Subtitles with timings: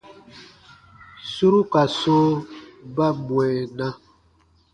[1.31, 2.23] Suru ka sɔ̃ɔ
[2.95, 3.87] ba mwɛɛna.